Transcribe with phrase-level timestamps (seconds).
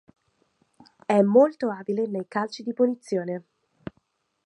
[1.05, 3.43] È molto abile nei calci di punizione.